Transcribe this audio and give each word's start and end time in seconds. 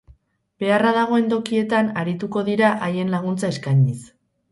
Beharra 0.61 0.93
dagoen 0.95 1.27
tokietan 1.33 1.91
arituko 2.03 2.43
dira 2.47 2.71
haien 2.87 3.13
laguntza 3.17 3.51
eskainiz. 3.57 3.99